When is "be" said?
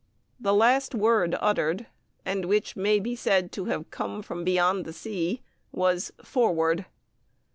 2.99-3.15